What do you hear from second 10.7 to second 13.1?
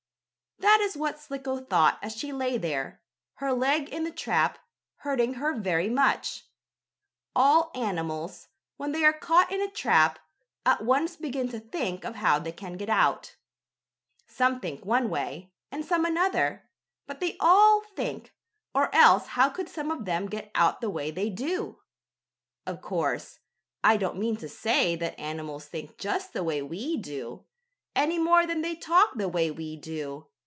once begin to think of how they can get